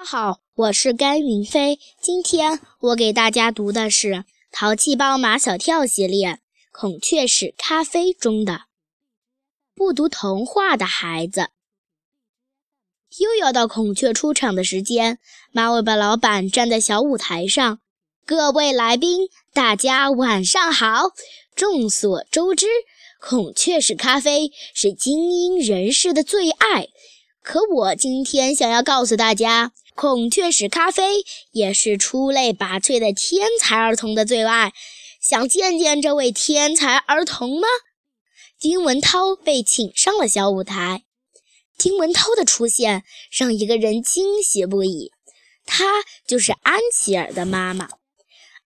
[0.00, 1.78] 大家好，我是甘云飞。
[2.00, 4.08] 今天我给大家读的是
[4.50, 6.32] 《淘气包马小跳》系列
[6.72, 8.62] 《孔雀屎咖啡》中的
[9.76, 11.50] “不读童话的孩子”。
[13.20, 15.18] 又要到孔雀出场的时间，
[15.52, 17.80] 马尾巴老板站在小舞台上，
[18.24, 21.10] 各位来宾，大家晚上好。
[21.54, 22.66] 众所周知，
[23.20, 26.88] 孔雀屎咖啡是精英人士的最爱。
[27.42, 34.72] 可我今天想要告诉大家，孔雀屎咖啡也是出类拔萃的天才儿童的最爱。
[35.20, 37.68] 想见见这位天才儿童吗？
[38.58, 41.04] 丁文涛被请上了小舞台。
[41.76, 45.12] 丁文涛的出现让一个人惊喜不已，
[45.66, 45.84] 她
[46.26, 47.88] 就是安琪儿的妈妈。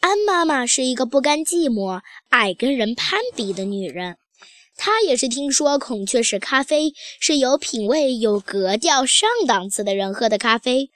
[0.00, 4.16] 安妈妈是一个不甘寂寞、爱跟人攀比的女人。
[4.76, 10.90] 她也是听说孔雀石咖啡是有品味、有格调、上档次的人喝的咖啡，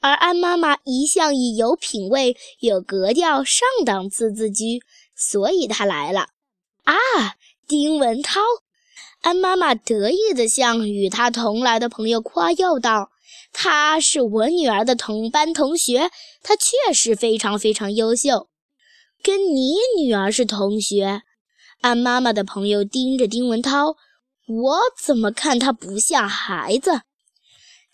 [0.00, 4.80] 而安妈妈一向以有品味、有格调、上档次自居，
[5.14, 6.28] 所以她来了。
[6.84, 6.94] 啊，
[7.66, 8.40] 丁文涛！
[9.22, 13.10] 安妈妈得意地向与她同来的朋友夸耀道
[13.52, 16.10] ：“他是我女儿的同班同学，
[16.42, 18.48] 他确实非常非常优秀，
[19.22, 21.22] 跟你女儿是同学。”
[21.82, 23.96] 安妈妈的朋友盯着丁文涛，
[24.46, 27.02] 我怎么看他不像孩子？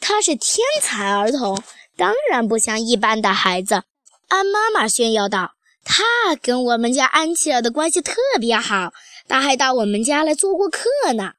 [0.00, 1.62] 他是天才儿童，
[1.96, 3.82] 当然不像一般的孩子。
[4.28, 5.52] 安妈妈炫耀道
[5.84, 6.02] ：“他
[6.40, 8.92] 跟我们家安琪儿的关系特别好，
[9.28, 11.32] 他还到我们家来做过客呢。”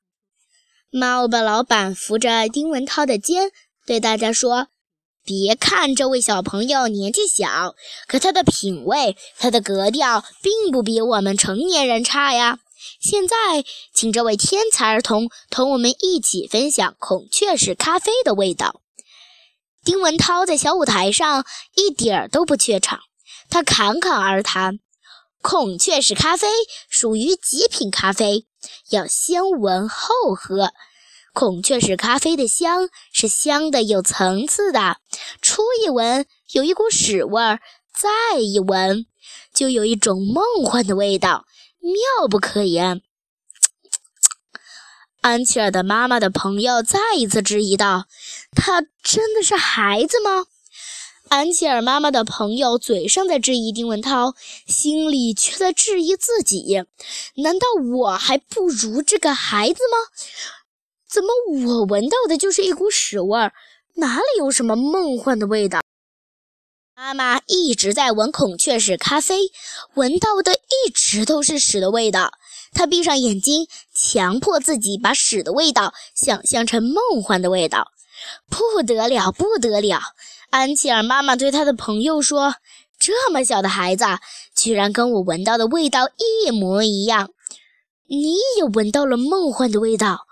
[0.91, 3.51] 猫尾巴老板扶着丁文涛的肩，
[3.85, 4.67] 对大家说
[5.25, 7.75] ：“别看这位小朋友年纪小，
[8.07, 12.59] 可他的品味、他的格调，并不比我们成年人差呀。
[13.01, 13.35] 现在，
[13.93, 18.81] 请这位天才儿童同我们一起分享孔雀石咖啡的味道。
[19.85, 23.01] 丁文涛在小舞台上一点儿都不怯场，
[23.51, 24.79] 他侃侃而谈：
[25.43, 26.47] 孔雀石咖啡
[26.89, 28.47] 属于极品咖啡，
[28.89, 30.71] 要先闻后喝。
[31.33, 34.97] 孔雀石咖啡的香是香的有层次的，
[35.39, 37.59] 初一闻有一股屎味儿，
[37.95, 39.05] 再一闻
[39.53, 41.45] 就有一种梦幻的味道，
[41.79, 43.03] 妙不可言。
[45.25, 48.05] 安琪儿的妈妈的朋友再一次质疑道
[48.55, 50.45] ：“他真的是孩子吗？”
[51.29, 54.35] 安琪儿妈妈的朋友嘴上在质疑丁文涛，
[54.67, 56.83] 心里却在质疑自己：
[57.37, 57.65] 难道
[57.97, 59.97] 我还不如这个孩子吗？
[61.09, 61.29] 怎么
[61.65, 63.51] 我闻到的就是一股屎味儿？
[63.95, 65.81] 哪里有什么梦幻的味道？
[66.95, 69.51] 妈妈一直在闻孔雀屎咖啡，
[69.95, 72.31] 闻到的一直都是屎的味道。
[72.75, 77.87] 他闭上眼睛，强迫自己把屎的味道想象成梦幻的味道。
[78.49, 79.99] 不得了，不得了！
[80.49, 82.55] 安琪儿妈妈对她的朋友说
[82.99, 84.05] ：“这么小的孩子，
[84.55, 87.31] 居然跟我闻到的味道一模一样！
[88.07, 90.27] 你也闻到了梦幻的味道。”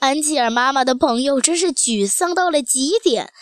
[0.00, 3.32] 安琪儿妈妈的朋友真是沮丧到了极点。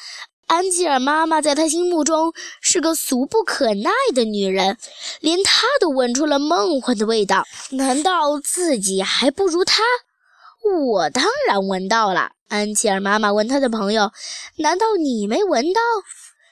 [0.46, 4.78] 安琪儿妈妈在她心目中是个俗不可耐的女人，
[5.20, 9.82] 连她都闻出了梦幻的味道，难道自己还不如她？
[10.88, 12.30] 我当然闻到了。
[12.48, 14.12] 安琪儿妈妈问她的朋友
[14.58, 15.80] ：“难道你没闻到？”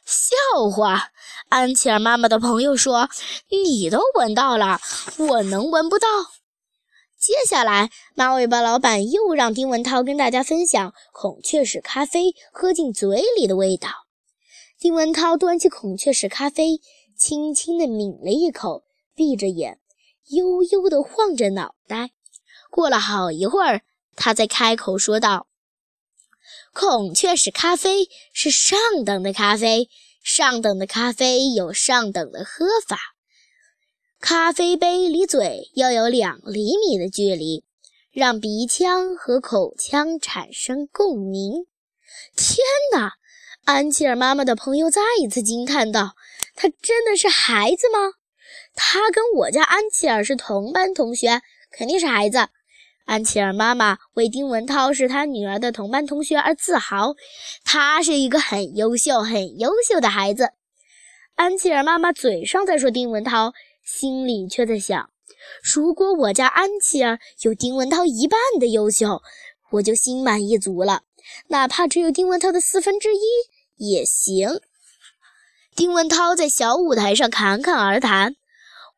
[0.05, 1.11] 笑话！
[1.49, 3.09] 安琪儿妈妈的朋友说
[3.49, 4.81] ：“你都闻到了，
[5.19, 6.09] 我能闻不到？”
[7.19, 13.89] 接下来，马尾巴老板又让丁文涛跟大家分享孔雀石咖啡喝进嘴里的味道。
[14.79, 16.81] 丁文涛端起孔雀石咖啡，
[17.17, 19.79] 轻轻地抿了一口，闭着眼，
[20.27, 22.11] 悠悠地晃着脑袋。
[22.71, 23.81] 过了好一会儿，
[24.17, 25.47] 他才开口说道
[26.75, 29.89] ：“孔雀石咖啡是上等的咖啡，
[30.23, 32.99] 上等的咖啡有上等的喝法。”
[34.27, 37.63] 咖啡杯离嘴要有两厘米的距离，
[38.11, 41.67] 让鼻腔和口腔产生共鸣。
[42.35, 42.57] 天
[42.95, 43.13] 哪！
[43.67, 46.15] 安琪儿妈妈的朋友再一次惊叹道
[46.57, 48.15] ：“他真的是孩子吗？
[48.75, 52.49] 他跟我家安琪儿是同班同学，肯定是孩子。”
[53.05, 57.15] 安琪儿妈妈为丁文涛是她女儿的同班同学而自豪，
[57.63, 60.53] 他是一个很优秀、很优秀的孩子。
[61.35, 63.53] 安琪儿妈妈嘴上在说丁文涛。
[63.85, 65.11] 心里却在想：
[65.63, 69.23] 如果我家安琪儿有丁文涛一半的优秀，
[69.73, 71.03] 我就心满意足了。
[71.49, 73.21] 哪怕只有丁文涛的四分之一
[73.77, 74.61] 也行。
[75.77, 78.37] 丁文涛在小舞台上侃侃而谈：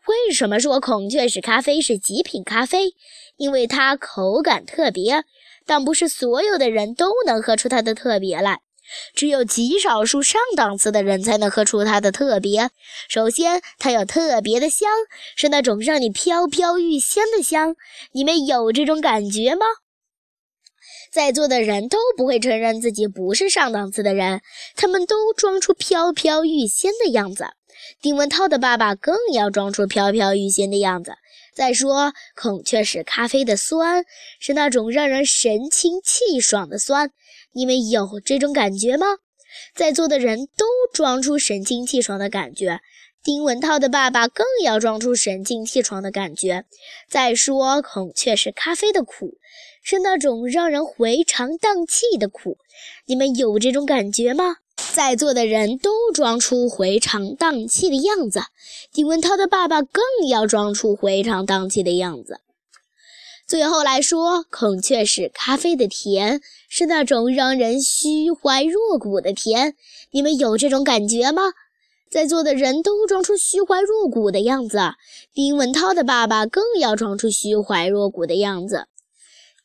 [0.06, 2.94] 为什么说孔雀石咖啡是极品咖啡？
[3.36, 5.24] 因为它口感特别，
[5.64, 8.60] 但不是所有的人都能喝出它的特别来。
[9.14, 12.70] 只有极少数上档次的人才能喝出它的特别。
[13.08, 14.88] 首先，它有特别的香，
[15.36, 17.76] 是那种让你飘飘欲仙的香。
[18.12, 19.66] 你们有这种感觉吗？
[21.10, 24.40] 在座的人都不会承认自己不是上档次的人，
[24.74, 27.46] 他们都装出飘飘欲仙的样子。
[28.00, 31.14] 丁文涛的爸爸更要装出飘飘欲仙的样子。
[31.54, 34.04] 再说，孔雀石咖啡的酸
[34.40, 37.10] 是那种让人神清气爽的酸，
[37.52, 39.06] 你们有这种感觉吗？
[39.74, 42.80] 在座的人都装出神清气爽的感觉。
[43.26, 46.64] 丁文涛的爸爸更要装出神清气爽的感觉。
[47.10, 49.38] 再说，孔雀是咖啡的苦
[49.82, 52.56] 是那种让人回肠荡气的苦，
[53.06, 54.58] 你们有这种感觉吗？
[54.94, 58.42] 在座的人都装出回肠荡气的样子，
[58.92, 62.38] 丁文涛的爸爸更要装出回肠荡气的样子。
[63.44, 69.74] 最后来说，孔雀石咖啡的甜是那种让人虚怀若谷的甜，
[70.12, 71.42] 你们有这种感觉吗？
[72.10, 74.78] 在座的人都装出虚怀若谷的样子，
[75.34, 78.86] 丁文涛的爸爸更要装出虚怀若谷的样子。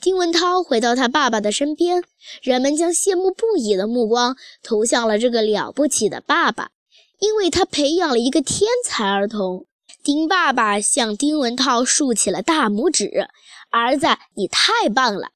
[0.01, 2.03] 丁文涛回到他爸爸的身边，
[2.41, 6.71] 人们将羡慕不已的目光投向了这个了不起的爸爸，
[7.19, 9.67] 因为他培养了一个天才儿童。
[10.03, 13.27] 丁爸爸向丁文涛竖起了大拇指
[13.69, 15.27] ：“儿子，你太棒了！”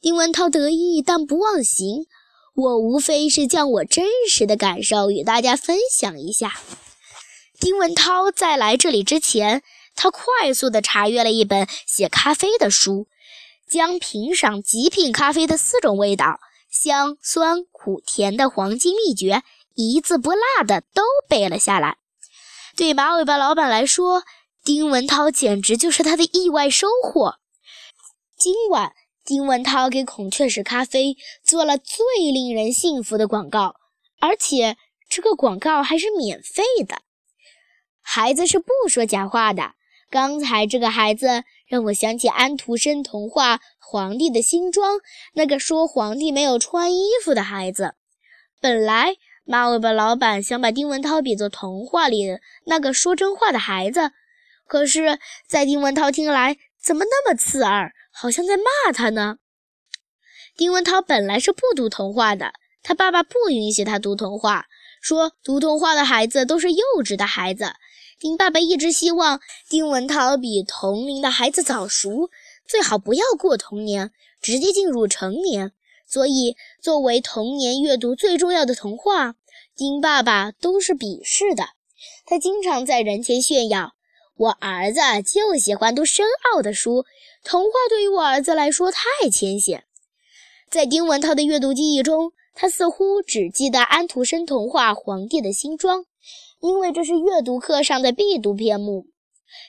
[0.00, 2.06] 丁文涛得意但不忘形
[2.54, 6.60] ：“我无非是将我真实的感受与大家分享一下。”
[7.60, 9.62] 丁文涛在来这里之前，
[9.94, 13.06] 他快速地查阅了一本写咖啡的书。
[13.68, 19.44] 将品赏极品咖啡的四种味道——香、酸、苦、甜的黄金秘诀，
[19.76, 21.98] 一字不落的都背了下来。
[22.76, 24.24] 对马尾巴老板来说，
[24.64, 27.36] 丁文涛简直就是他的意外收获。
[28.36, 28.92] 今晚，
[29.30, 33.76] 丁文涛给孔雀石咖啡做了最令人信服的广告，
[34.18, 34.76] 而且
[35.08, 37.02] 这个广告还是免费的。
[38.02, 39.74] 孩子是不说假话的。
[40.10, 44.96] 刚才这个孩子让我想起安徒生童话《皇帝的新装》
[45.34, 47.94] 那个说皇帝没有穿衣服的孩子。
[48.60, 54.10] 本来马尾巴老板想把丁文涛比作童话里的那个说真话的孩子，
[54.66, 59.38] 可是，在丁文涛听来，怎么那么刺耳，好像在骂他呢？
[60.56, 62.52] 丁文涛本来是不读童话的，
[62.82, 64.66] 他爸爸不允许他读童话，
[65.00, 67.72] 说读童话的孩子都是幼稚的孩子。
[68.18, 72.28] 丁爸爸一直希望丁文涛比同龄的孩子早熟，
[72.66, 74.12] 最好不要过童年，
[74.42, 75.72] 直接进入成年。
[76.06, 79.36] 所以，作为童年阅读最重要的童话，
[79.76, 81.70] 丁爸爸都是鄙视的。
[82.26, 83.94] 他经常在人前炫耀
[84.40, 87.04] ：“我儿子就喜欢读深奥的书，
[87.44, 89.84] 童话对于我儿子来说太浅显。”
[90.70, 96.00] 在丁文涛的阅读记忆中，他似乎只记得安徒生童话《皇帝的新装》。
[96.60, 99.08] 因为这是阅读课上的必读篇目，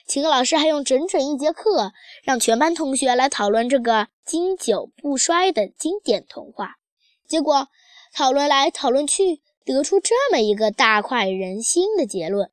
[0.06, 1.92] 秦老师还用整整一节课
[2.22, 6.76] 让全班同学来讨论这个经久不衰的经典童话。
[7.28, 7.68] 结果
[8.14, 12.50] 讨论来讨论去，得出这么一个大快人心的结论：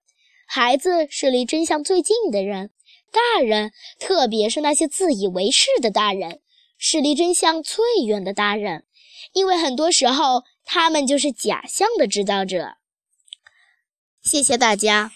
[0.51, 2.71] 孩子是离真相最近的人，
[3.11, 6.41] 大人，特别是那些自以为是的大人，
[6.75, 8.83] 是离真相最远的大人，
[9.33, 12.77] 因为很多时候他们就是假象的制造者。
[14.23, 15.11] 谢谢大家。